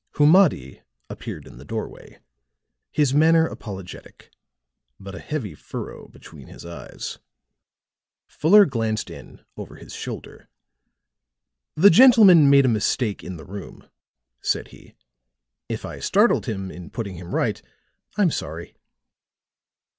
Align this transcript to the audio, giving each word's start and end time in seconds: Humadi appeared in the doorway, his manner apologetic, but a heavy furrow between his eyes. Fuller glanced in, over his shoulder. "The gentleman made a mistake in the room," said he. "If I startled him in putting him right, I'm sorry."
Humadi 0.15 0.81
appeared 1.11 1.45
in 1.45 1.59
the 1.59 1.63
doorway, 1.63 2.17
his 2.89 3.13
manner 3.13 3.45
apologetic, 3.45 4.31
but 4.99 5.13
a 5.13 5.19
heavy 5.19 5.53
furrow 5.53 6.07
between 6.07 6.47
his 6.47 6.65
eyes. 6.65 7.19
Fuller 8.25 8.65
glanced 8.65 9.11
in, 9.11 9.45
over 9.57 9.75
his 9.75 9.93
shoulder. 9.93 10.49
"The 11.75 11.91
gentleman 11.91 12.49
made 12.49 12.65
a 12.65 12.67
mistake 12.67 13.23
in 13.23 13.37
the 13.37 13.45
room," 13.45 13.91
said 14.41 14.69
he. 14.69 14.95
"If 15.69 15.85
I 15.85 15.99
startled 15.99 16.47
him 16.47 16.71
in 16.71 16.89
putting 16.89 17.17
him 17.17 17.35
right, 17.35 17.61
I'm 18.17 18.31
sorry." 18.31 18.75